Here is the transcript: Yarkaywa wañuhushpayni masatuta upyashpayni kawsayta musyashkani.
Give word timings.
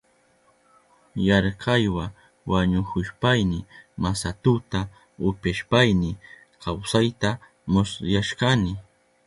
Yarkaywa 1.27 2.05
wañuhushpayni 2.51 3.59
masatuta 4.03 4.79
upyashpayni 5.27 6.09
kawsayta 6.61 7.29
musyashkani. 7.71 8.71